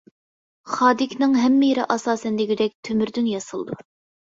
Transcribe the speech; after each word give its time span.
خادىكنىڭ 0.75 1.35
ھەممە 1.41 1.69
يېرى 1.73 1.85
ئاساسەن 1.97 2.41
دېگۈدەك 2.41 2.77
تۆمۈردىن 2.91 3.31
ياسىلىدۇ. 3.37 3.81